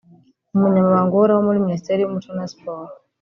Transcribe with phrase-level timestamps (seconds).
[0.55, 2.91] Umunyamabanga uhoraho muri Minisiteri y' umuco na Siporo